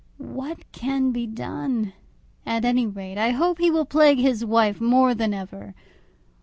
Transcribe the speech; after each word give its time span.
What 0.33 0.71
can 0.71 1.11
be 1.11 1.27
done? 1.27 1.93
At 2.43 2.65
any 2.65 2.87
rate, 2.87 3.19
I 3.19 3.29
hope 3.29 3.59
he 3.59 3.69
will 3.69 3.85
plague 3.85 4.17
his 4.17 4.43
wife 4.43 4.81
more 4.81 5.13
than 5.13 5.31
ever. 5.31 5.75